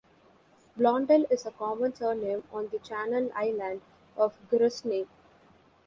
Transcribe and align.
'Blondel' 0.75 1.27
is 1.29 1.45
a 1.45 1.51
common 1.51 1.93
surname 1.93 2.43
on 2.51 2.69
the 2.69 2.79
Channel 2.79 3.29
Island 3.35 3.81
of 4.17 4.35
Guernsey. 4.49 5.05